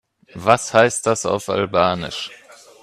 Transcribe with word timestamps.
Was 0.33 0.73
heißt 0.73 1.05
das 1.05 1.27
auf 1.27 1.47
Albanisch? 1.47 2.31